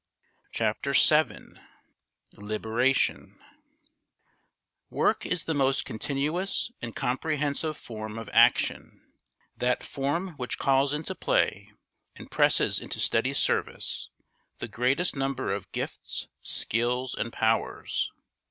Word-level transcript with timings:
Chapter 0.51 0.93
VII 0.93 1.59
Liberation 2.33 3.39
Work 4.89 5.27
is 5.27 5.45
the 5.45 5.53
most 5.53 5.85
continuous 5.85 6.71
and 6.81 6.95
comprehensive 6.95 7.77
form 7.77 8.17
of 8.17 8.27
action; 8.33 9.03
that 9.55 9.83
form 9.83 10.29
which 10.37 10.57
calls 10.57 10.91
into 10.91 11.13
play 11.13 11.71
and 12.15 12.31
presses 12.31 12.79
into 12.79 12.99
steady 12.99 13.35
service 13.35 14.09
the 14.57 14.67
greatest 14.67 15.15
number 15.15 15.53
of 15.53 15.71
gifts, 15.71 16.27
skills, 16.41 17.13
and 17.13 17.31
powers. 17.31 18.09